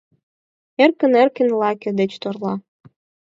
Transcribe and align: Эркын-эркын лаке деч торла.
Эркын-эркын 0.83 1.49
лаке 1.61 1.89
деч 1.99 2.11
торла. 2.21 2.53